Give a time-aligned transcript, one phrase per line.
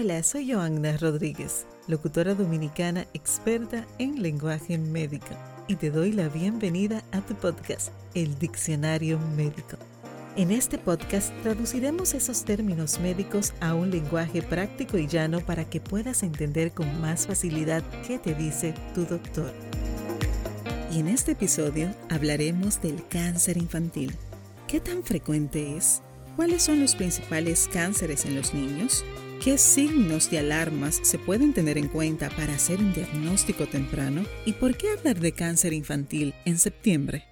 [0.00, 5.26] Hola, soy Joanna Rodríguez, locutora dominicana experta en lenguaje médico,
[5.66, 9.76] y te doy la bienvenida a tu podcast, El Diccionario Médico.
[10.36, 15.80] En este podcast traduciremos esos términos médicos a un lenguaje práctico y llano para que
[15.80, 19.52] puedas entender con más facilidad qué te dice tu doctor.
[20.92, 24.14] Y en este episodio hablaremos del cáncer infantil.
[24.68, 26.02] ¿Qué tan frecuente es?
[26.38, 29.04] ¿Cuáles son los principales cánceres en los niños?
[29.42, 34.24] ¿Qué signos de alarmas se pueden tener en cuenta para hacer un diagnóstico temprano?
[34.46, 37.24] ¿Y por qué hablar de cáncer infantil en septiembre?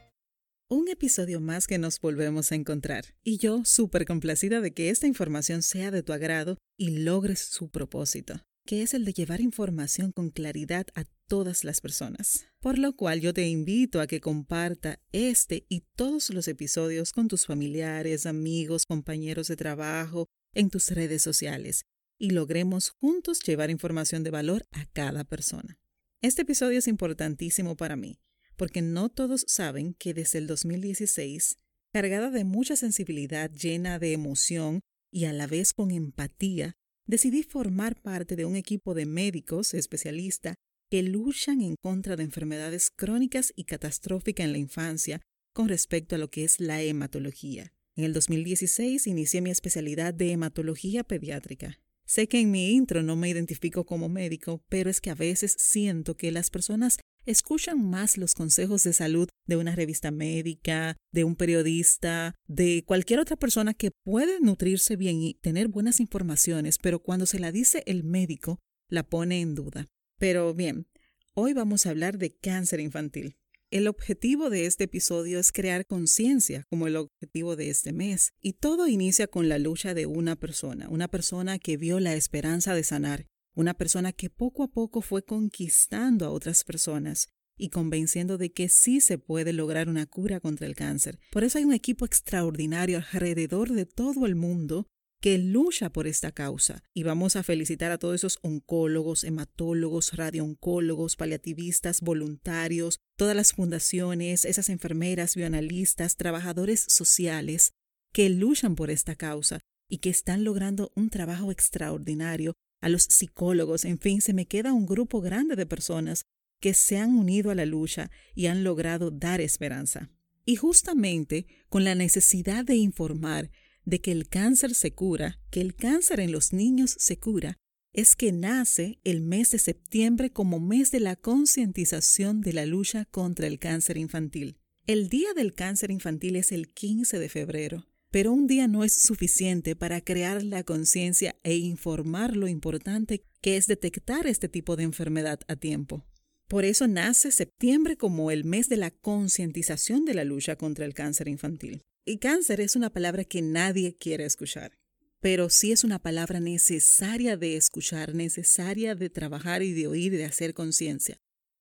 [0.68, 5.06] Un episodio más que nos volvemos a encontrar y yo súper complacida de que esta
[5.06, 10.10] información sea de tu agrado y logres su propósito, que es el de llevar información
[10.10, 12.46] con claridad a todas las personas.
[12.60, 17.28] Por lo cual yo te invito a que comparta este y todos los episodios con
[17.28, 21.84] tus familiares, amigos, compañeros de trabajo, en tus redes sociales
[22.18, 25.78] y logremos juntos llevar información de valor a cada persona.
[26.22, 28.18] Este episodio es importantísimo para mí
[28.56, 31.58] porque no todos saben que desde el 2016,
[31.92, 34.80] cargada de mucha sensibilidad, llena de emoción
[35.12, 36.74] y a la vez con empatía,
[37.06, 40.56] decidí formar parte de un equipo de médicos especialistas
[40.90, 45.20] que luchan en contra de enfermedades crónicas y catastróficas en la infancia
[45.52, 47.72] con respecto a lo que es la hematología.
[47.96, 51.80] En el 2016 inicié mi especialidad de hematología pediátrica.
[52.04, 55.56] Sé que en mi intro no me identifico como médico, pero es que a veces
[55.58, 61.24] siento que las personas escuchan más los consejos de salud de una revista médica, de
[61.24, 67.00] un periodista, de cualquier otra persona que puede nutrirse bien y tener buenas informaciones, pero
[67.00, 69.86] cuando se la dice el médico, la pone en duda.
[70.18, 70.86] Pero bien,
[71.34, 73.36] hoy vamos a hablar de cáncer infantil.
[73.70, 78.54] El objetivo de este episodio es crear conciencia, como el objetivo de este mes, y
[78.54, 82.84] todo inicia con la lucha de una persona, una persona que vio la esperanza de
[82.84, 88.52] sanar una persona que poco a poco fue conquistando a otras personas y convenciendo de
[88.52, 91.18] que sí se puede lograr una cura contra el cáncer.
[91.32, 94.88] Por eso hay un equipo extraordinario alrededor de todo el mundo
[95.26, 96.84] que lucha por esta causa.
[96.94, 104.44] Y vamos a felicitar a todos esos oncólogos, hematólogos, radiooncólogos, paliativistas, voluntarios, todas las fundaciones,
[104.44, 107.72] esas enfermeras, bioanalistas, trabajadores sociales
[108.12, 113.84] que luchan por esta causa y que están logrando un trabajo extraordinario a los psicólogos,
[113.84, 116.22] en fin, se me queda un grupo grande de personas
[116.60, 120.08] que se han unido a la lucha y han logrado dar esperanza.
[120.44, 123.50] Y justamente con la necesidad de informar
[123.86, 127.56] de que el cáncer se cura, que el cáncer en los niños se cura,
[127.94, 133.06] es que nace el mes de septiembre como mes de la concientización de la lucha
[133.06, 134.58] contra el cáncer infantil.
[134.86, 137.86] El Día del Cáncer Infantil es el 15 de febrero
[138.16, 143.58] pero un día no es suficiente para crear la conciencia e informar lo importante que
[143.58, 146.06] es detectar este tipo de enfermedad a tiempo.
[146.48, 150.94] Por eso nace septiembre como el mes de la concientización de la lucha contra el
[150.94, 151.82] cáncer infantil.
[152.08, 154.78] Y cáncer es una palabra que nadie quiere escuchar,
[155.20, 160.16] pero sí es una palabra necesaria de escuchar, necesaria de trabajar y de oír y
[160.16, 161.18] de hacer conciencia.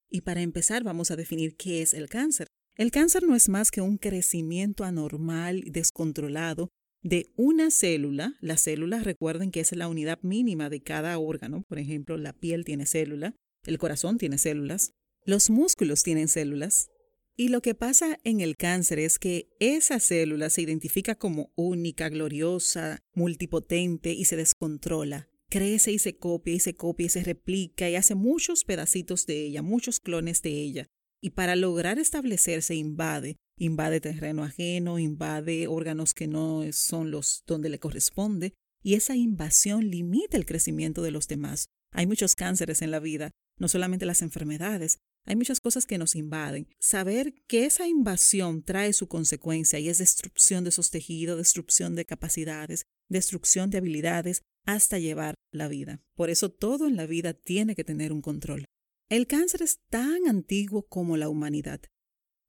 [0.08, 2.46] Y para empezar vamos a definir qué es el cáncer.
[2.76, 6.70] El cáncer no es más que un crecimiento anormal y descontrolado
[7.02, 8.36] de una célula.
[8.40, 11.64] Las células recuerden que es la unidad mínima de cada órgano.
[11.68, 13.34] Por ejemplo, la piel tiene célula,
[13.66, 14.92] el corazón tiene células,
[15.26, 16.90] los músculos tienen células.
[17.38, 22.08] Y lo que pasa en el cáncer es que esa célula se identifica como única,
[22.10, 25.28] gloriosa, multipotente y se descontrola.
[25.50, 29.46] Crece y se copia y se copia y se replica y hace muchos pedacitos de
[29.46, 30.88] ella, muchos clones de ella
[31.26, 37.70] y para lograr establecerse invade, invade terreno ajeno, invade órganos que no son los donde
[37.70, 38.54] le corresponde
[38.84, 41.66] y esa invasión limita el crecimiento de los demás.
[41.92, 46.16] Hay muchos cánceres en la vida, no solamente las enfermedades, hay muchas cosas que nos
[46.16, 46.68] invaden.
[46.80, 52.06] Saber que esa invasión trae su consecuencia y es destrucción de esos tejidos, destrucción de
[52.06, 56.02] capacidades, destrucción de habilidades, hasta llevar la vida.
[56.16, 58.66] Por eso todo en la vida tiene que tener un control.
[59.10, 61.82] El cáncer es tan antiguo como la humanidad.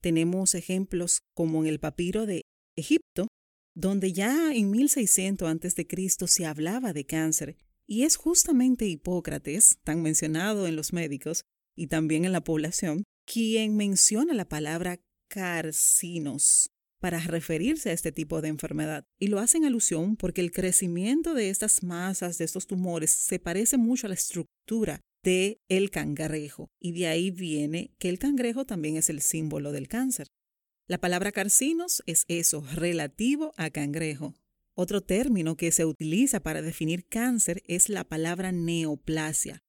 [0.00, 2.42] Tenemos ejemplos como en el papiro de
[2.76, 3.28] Egipto,
[3.74, 6.26] donde ya en 1600 a.C.
[6.26, 7.56] se hablaba de cáncer,
[7.86, 11.42] y es justamente Hipócrates, tan mencionado en los médicos
[11.76, 16.70] y también en la población, quien menciona la palabra carcinos
[17.00, 19.04] para referirse a este tipo de enfermedad.
[19.18, 23.38] Y lo hace en alusión porque el crecimiento de estas masas, de estos tumores, se
[23.38, 28.64] parece mucho a la estructura de el cangrejo y de ahí viene que el cangrejo
[28.64, 30.28] también es el símbolo del cáncer.
[30.88, 34.34] La palabra carcinos es eso, relativo a cangrejo.
[34.74, 39.62] Otro término que se utiliza para definir cáncer es la palabra neoplasia.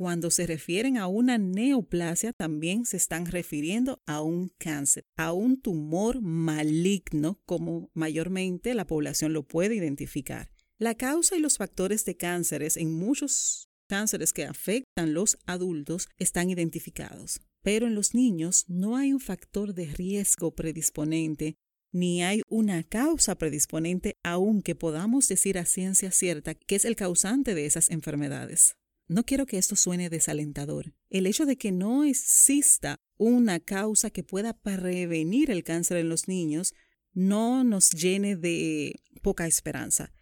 [0.00, 5.60] Cuando se refieren a una neoplasia, también se están refiriendo a un cáncer, a un
[5.60, 10.50] tumor maligno, como mayormente la población lo puede identificar.
[10.78, 16.48] La causa y los factores de cánceres en muchos cánceres que afectan los adultos están
[16.48, 21.56] identificados, pero en los niños no hay un factor de riesgo predisponente
[21.92, 27.54] ni hay una causa predisponente aunque podamos decir a ciencia cierta que es el causante
[27.54, 28.79] de esas enfermedades.
[29.10, 30.94] No quiero que esto suene desalentador.
[31.08, 36.28] El hecho de que no exista una causa que pueda prevenir el cáncer en los
[36.28, 36.74] niños
[37.12, 40.12] no nos llene de poca esperanza,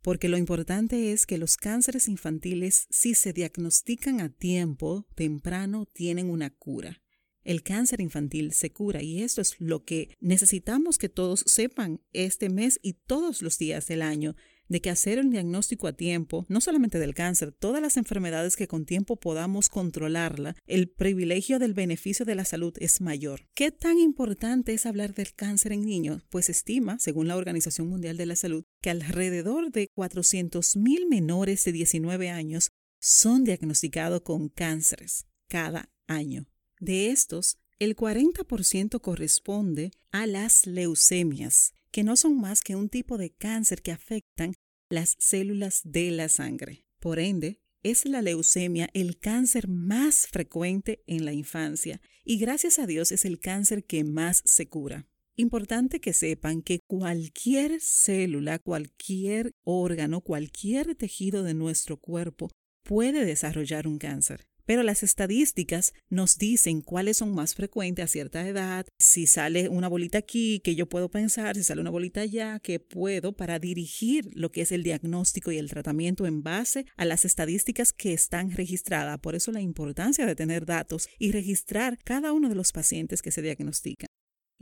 [0.00, 6.30] porque lo importante es que los cánceres infantiles, si se diagnostican a tiempo, temprano, tienen
[6.30, 7.02] una cura.
[7.42, 12.48] El cáncer infantil se cura y esto es lo que necesitamos que todos sepan este
[12.48, 14.34] mes y todos los días del año
[14.70, 18.68] de que hacer un diagnóstico a tiempo, no solamente del cáncer, todas las enfermedades que
[18.68, 23.48] con tiempo podamos controlarla, el privilegio del beneficio de la salud es mayor.
[23.54, 26.22] ¿Qué tan importante es hablar del cáncer en niños?
[26.30, 31.72] Pues estima, según la Organización Mundial de la Salud, que alrededor de 400.000 menores de
[31.72, 32.70] 19 años
[33.00, 36.46] son diagnosticados con cánceres cada año.
[36.78, 43.18] De estos, el 40% corresponde a las leucemias, que no son más que un tipo
[43.18, 44.54] de cáncer que afectan
[44.88, 46.84] las células de la sangre.
[46.98, 52.86] Por ende, es la leucemia el cáncer más frecuente en la infancia y gracias a
[52.86, 55.06] Dios es el cáncer que más se cura.
[55.36, 62.50] Importante que sepan que cualquier célula, cualquier órgano, cualquier tejido de nuestro cuerpo
[62.82, 64.49] puede desarrollar un cáncer.
[64.70, 69.88] Pero las estadísticas nos dicen cuáles son más frecuentes a cierta edad, si sale una
[69.88, 74.30] bolita aquí, que yo puedo pensar, si sale una bolita allá, que puedo para dirigir
[74.32, 78.52] lo que es el diagnóstico y el tratamiento en base a las estadísticas que están
[78.52, 79.18] registradas.
[79.18, 83.32] Por eso la importancia de tener datos y registrar cada uno de los pacientes que
[83.32, 84.09] se diagnostican.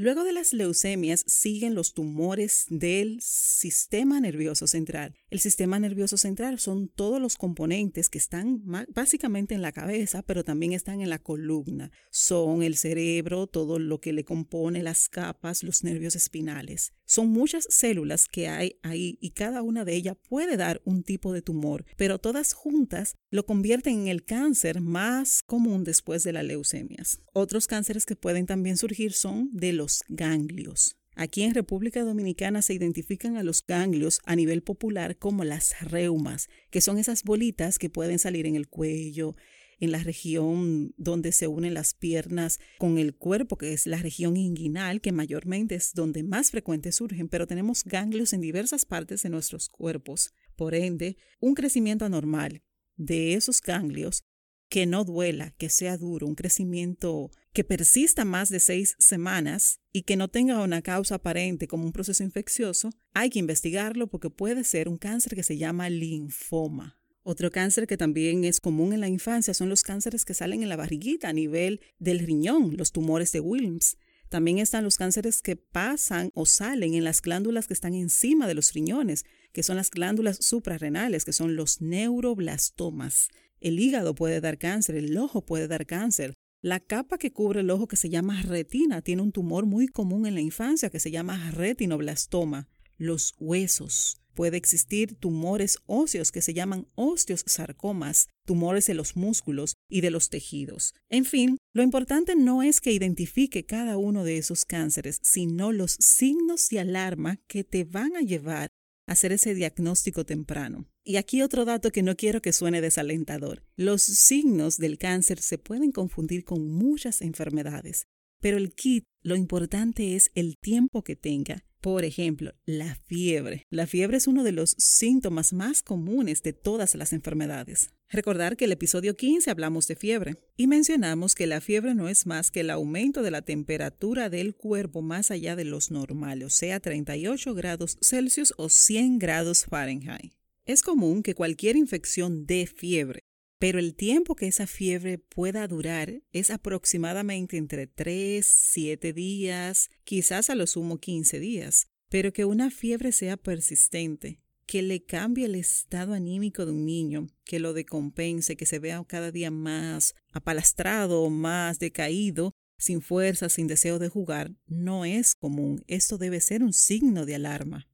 [0.00, 5.16] Luego de las leucemias siguen los tumores del sistema nervioso central.
[5.28, 8.62] El sistema nervioso central son todos los componentes que están
[8.94, 11.90] básicamente en la cabeza, pero también están en la columna.
[12.12, 16.92] Son el cerebro, todo lo que le compone, las capas, los nervios espinales.
[17.04, 21.32] Son muchas células que hay ahí y cada una de ellas puede dar un tipo
[21.32, 26.44] de tumor, pero todas juntas lo convierten en el cáncer más común después de las
[26.44, 27.20] leucemias.
[27.32, 30.96] Otros cánceres que pueden también surgir son de los ganglios.
[31.14, 36.48] Aquí en República Dominicana se identifican a los ganglios a nivel popular como las reumas,
[36.70, 39.34] que son esas bolitas que pueden salir en el cuello,
[39.80, 44.36] en la región donde se unen las piernas con el cuerpo, que es la región
[44.36, 49.30] inguinal, que mayormente es donde más frecuente surgen, pero tenemos ganglios en diversas partes de
[49.30, 50.32] nuestros cuerpos.
[50.56, 52.62] Por ende, un crecimiento anormal
[52.96, 54.24] de esos ganglios
[54.68, 60.02] que no duela, que sea duro, un crecimiento que persista más de seis semanas y
[60.02, 64.64] que no tenga una causa aparente como un proceso infeccioso, hay que investigarlo porque puede
[64.64, 66.98] ser un cáncer que se llama linfoma.
[67.22, 70.68] Otro cáncer que también es común en la infancia son los cánceres que salen en
[70.68, 73.98] la barriguita a nivel del riñón, los tumores de Wilms.
[74.28, 78.54] También están los cánceres que pasan o salen en las glándulas que están encima de
[78.54, 83.28] los riñones, que son las glándulas suprarrenales, que son los neuroblastomas.
[83.60, 86.34] El hígado puede dar cáncer, el ojo puede dar cáncer.
[86.62, 90.26] La capa que cubre el ojo que se llama retina tiene un tumor muy común
[90.26, 92.68] en la infancia que se llama retinoblastoma.
[92.96, 94.20] Los huesos.
[94.34, 100.30] Puede existir tumores óseos que se llaman osteosarcomas, tumores de los músculos y de los
[100.30, 100.94] tejidos.
[101.08, 105.96] En fin, lo importante no es que identifique cada uno de esos cánceres, sino los
[105.98, 108.68] signos de alarma que te van a llevar
[109.08, 110.86] hacer ese diagnóstico temprano.
[111.08, 113.62] Y aquí otro dato que no quiero que suene desalentador.
[113.76, 118.02] Los signos del cáncer se pueden confundir con muchas enfermedades,
[118.42, 123.62] pero el kit, lo importante es el tiempo que tenga por ejemplo, la fiebre.
[123.70, 127.90] La fiebre es uno de los síntomas más comunes de todas las enfermedades.
[128.08, 132.26] Recordar que el episodio 15 hablamos de fiebre y mencionamos que la fiebre no es
[132.26, 136.50] más que el aumento de la temperatura del cuerpo más allá de los normales, o
[136.50, 140.37] sea, 38 grados Celsius o 100 grados Fahrenheit.
[140.68, 143.24] Es común que cualquier infección dé fiebre,
[143.58, 150.50] pero el tiempo que esa fiebre pueda durar es aproximadamente entre 3, 7 días, quizás
[150.50, 155.54] a lo sumo 15 días, pero que una fiebre sea persistente, que le cambie el
[155.54, 161.30] estado anímico de un niño, que lo decompense, que se vea cada día más apalastrado,
[161.30, 165.82] más decaído, sin fuerza, sin deseo de jugar, no es común.
[165.86, 167.88] Esto debe ser un signo de alarma.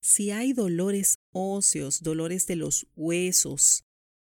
[0.00, 3.84] Si hay dolores óseos, dolores de los huesos,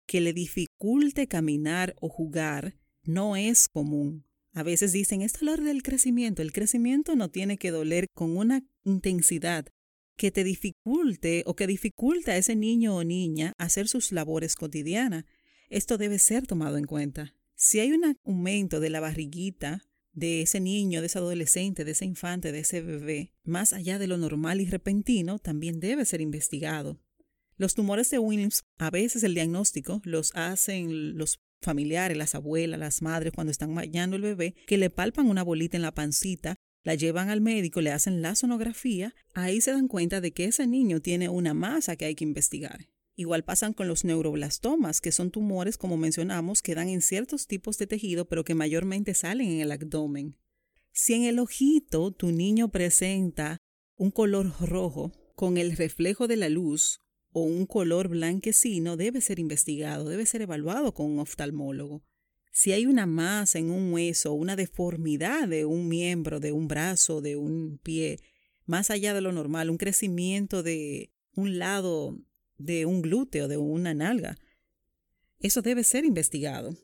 [0.06, 4.26] que le dificulte caminar o jugar, no es común.
[4.54, 6.42] A veces dicen, es dolor del crecimiento.
[6.42, 9.68] El crecimiento no tiene que doler con una intensidad
[10.16, 15.26] que te dificulte o que dificulta a ese niño o niña hacer sus labores cotidianas.
[15.70, 17.34] Esto debe ser tomado en cuenta.
[17.56, 19.84] Si hay un aumento de la barriguita
[20.16, 24.08] de ese niño, de ese adolescente, de ese infante, de ese bebé, más allá de
[24.08, 27.00] lo normal y repentino, también debe ser investigado.
[27.58, 33.02] Los tumores de Williams, a veces el diagnóstico los hacen los familiares, las abuelas, las
[33.02, 36.96] madres, cuando están bañando el bebé, que le palpan una bolita en la pancita, la
[36.96, 41.02] llevan al médico, le hacen la sonografía, ahí se dan cuenta de que ese niño
[41.02, 42.88] tiene una masa que hay que investigar.
[43.16, 47.78] Igual pasan con los neuroblastomas, que son tumores, como mencionamos, que dan en ciertos tipos
[47.78, 50.38] de tejido, pero que mayormente salen en el abdomen.
[50.92, 53.58] Si en el ojito tu niño presenta
[53.96, 59.40] un color rojo con el reflejo de la luz o un color blanquecino debe ser
[59.40, 62.04] investigado, debe ser evaluado con un oftalmólogo.
[62.52, 67.22] Si hay una masa en un hueso, una deformidad de un miembro, de un brazo,
[67.22, 68.20] de un pie,
[68.66, 72.18] más allá de lo normal, un crecimiento de un lado
[72.58, 74.38] de un glúteo, de una nalga,
[75.40, 76.76] eso debe ser investigado.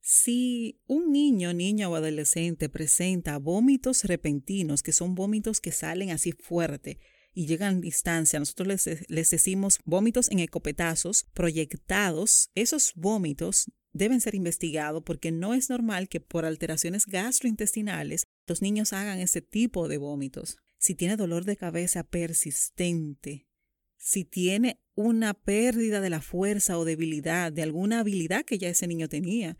[0.00, 6.32] Si un niño, niña o adolescente presenta vómitos repentinos, que son vómitos que salen así
[6.32, 6.98] fuerte,
[7.34, 8.38] y llegan a distancia.
[8.38, 12.50] Nosotros les, les decimos vómitos en ecopetazos proyectados.
[12.54, 18.92] Esos vómitos deben ser investigados porque no es normal que por alteraciones gastrointestinales los niños
[18.92, 20.56] hagan ese tipo de vómitos.
[20.78, 23.47] Si tiene dolor de cabeza persistente,
[23.98, 28.86] si tiene una pérdida de la fuerza o debilidad, de alguna habilidad que ya ese
[28.86, 29.58] niño tenía,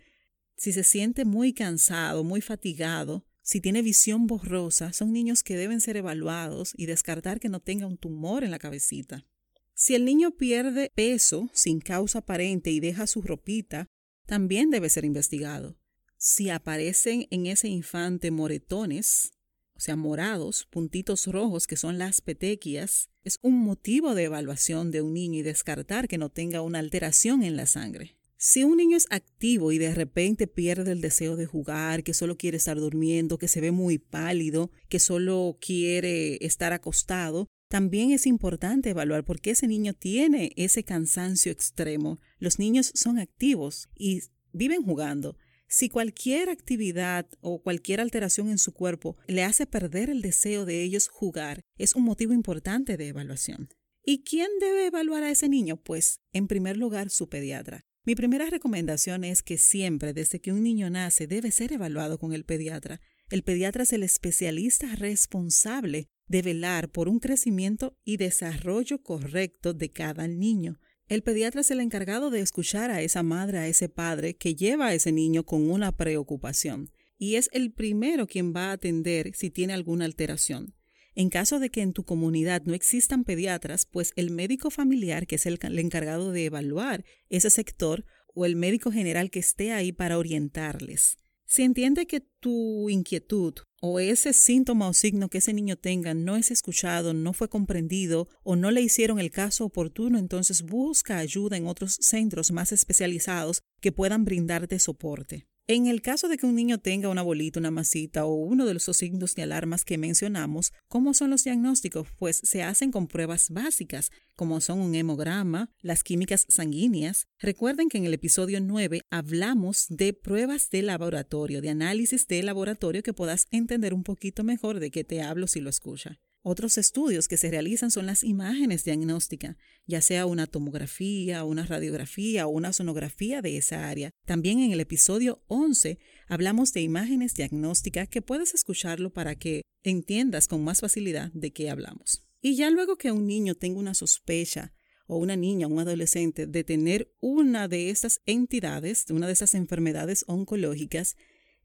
[0.56, 5.80] si se siente muy cansado, muy fatigado, si tiene visión borrosa, son niños que deben
[5.80, 9.26] ser evaluados y descartar que no tenga un tumor en la cabecita.
[9.74, 13.86] Si el niño pierde peso sin causa aparente y deja su ropita,
[14.26, 15.78] también debe ser investigado.
[16.16, 19.30] Si aparecen en ese infante moretones,
[19.78, 25.02] o sea, morados, puntitos rojos que son las petequias, es un motivo de evaluación de
[25.02, 28.16] un niño y descartar que no tenga una alteración en la sangre.
[28.36, 32.36] Si un niño es activo y de repente pierde el deseo de jugar, que solo
[32.36, 38.26] quiere estar durmiendo, que se ve muy pálido, que solo quiere estar acostado, también es
[38.26, 42.18] importante evaluar por qué ese niño tiene ese cansancio extremo.
[42.38, 45.36] Los niños son activos y viven jugando.
[45.70, 50.82] Si cualquier actividad o cualquier alteración en su cuerpo le hace perder el deseo de
[50.82, 53.68] ellos jugar, es un motivo importante de evaluación.
[54.02, 55.76] ¿Y quién debe evaluar a ese niño?
[55.76, 57.84] Pues, en primer lugar, su pediatra.
[58.06, 62.32] Mi primera recomendación es que siempre, desde que un niño nace, debe ser evaluado con
[62.32, 63.02] el pediatra.
[63.28, 69.90] El pediatra es el especialista responsable de velar por un crecimiento y desarrollo correcto de
[69.90, 70.80] cada niño.
[71.08, 74.88] El pediatra es el encargado de escuchar a esa madre, a ese padre que lleva
[74.88, 79.50] a ese niño con una preocupación y es el primero quien va a atender si
[79.50, 80.74] tiene alguna alteración.
[81.14, 85.34] En caso de que en tu comunidad no existan pediatras, pues el médico familiar, que
[85.34, 90.16] es el, encargado de evaluar ese sector, o el médico general que esté ahí para
[90.16, 91.16] orientarles.
[91.44, 96.36] Si entiende que tu inquietud o ese síntoma o signo que ese niño tenga no
[96.36, 101.56] es escuchado, no fue comprendido o no le hicieron el caso oportuno, entonces busca ayuda
[101.56, 105.46] en otros centros más especializados que puedan brindarte soporte.
[105.70, 108.72] En el caso de que un niño tenga una bolita, una masita o uno de
[108.72, 112.08] los signos de alarmas que mencionamos, ¿cómo son los diagnósticos?
[112.18, 117.26] Pues se hacen con pruebas básicas, como son un hemograma, las químicas sanguíneas.
[117.38, 123.02] Recuerden que en el episodio 9 hablamos de pruebas de laboratorio, de análisis de laboratorio
[123.02, 126.18] que puedas entender un poquito mejor de qué te hablo si lo escucha.
[126.42, 132.46] Otros estudios que se realizan son las imágenes diagnósticas, ya sea una tomografía, una radiografía
[132.46, 134.10] o una sonografía de esa área.
[134.24, 140.46] También en el episodio 11 hablamos de imágenes diagnósticas que puedes escucharlo para que entiendas
[140.46, 142.24] con más facilidad de qué hablamos.
[142.40, 144.72] Y ya luego que un niño tenga una sospecha
[145.08, 149.54] o una niña un adolescente de tener una de estas entidades, de una de esas
[149.54, 151.16] enfermedades oncológicas,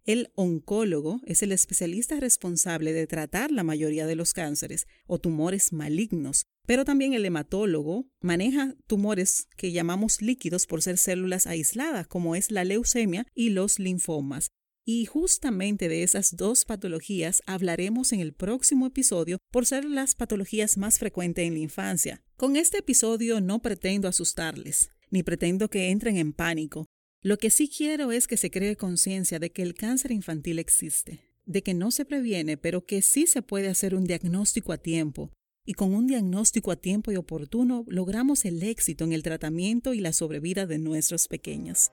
[0.05, 5.71] el oncólogo es el especialista responsable de tratar la mayoría de los cánceres o tumores
[5.71, 12.35] malignos, pero también el hematólogo maneja tumores que llamamos líquidos por ser células aisladas, como
[12.35, 14.49] es la leucemia y los linfomas.
[14.85, 20.77] Y justamente de esas dos patologías hablaremos en el próximo episodio por ser las patologías
[20.77, 22.21] más frecuentes en la infancia.
[22.35, 26.85] Con este episodio no pretendo asustarles, ni pretendo que entren en pánico.
[27.25, 31.21] Lo que sí quiero es que se cree conciencia de que el cáncer infantil existe,
[31.45, 35.31] de que no se previene, pero que sí se puede hacer un diagnóstico a tiempo,
[35.65, 40.01] y con un diagnóstico a tiempo y oportuno logramos el éxito en el tratamiento y
[40.01, 41.91] la sobrevida de nuestros pequeños.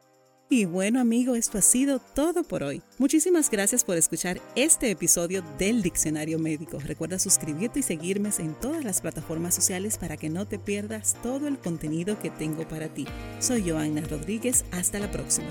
[0.53, 2.83] Y bueno amigo, esto ha sido todo por hoy.
[2.99, 6.81] Muchísimas gracias por escuchar este episodio del Diccionario Médico.
[6.81, 11.47] Recuerda suscribirte y seguirme en todas las plataformas sociales para que no te pierdas todo
[11.47, 13.07] el contenido que tengo para ti.
[13.39, 15.47] Soy Joanna Rodríguez, hasta la próxima.